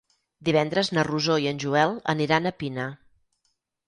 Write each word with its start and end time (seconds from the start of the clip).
Divendres 0.47 0.87
na 0.97 1.03
Rosó 1.07 1.35
i 1.43 1.45
en 1.51 1.59
Joel 1.63 1.93
aniran 2.13 2.47
a 2.47 2.53
Pina. 2.63 2.87